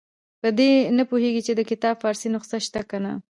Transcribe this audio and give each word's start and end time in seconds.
په 0.41 0.49
دې 0.57 0.71
نه 0.97 1.03
پوهېږي 1.09 1.41
چې 1.47 1.53
د 1.55 1.61
کتاب 1.69 1.95
فارسي 2.03 2.27
نسخه 2.33 2.57
شته 2.65 2.81
که 2.89 2.97
نه. 3.03 3.11